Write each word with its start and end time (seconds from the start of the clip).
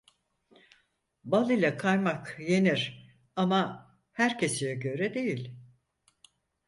Bal 1.23 1.49
ile 1.51 1.77
kaymak 1.77 2.35
yenir 2.39 3.09
ama 3.35 3.95
her 4.11 4.39
keseye 4.39 4.75
göre 4.75 5.13
değil. 5.13 5.53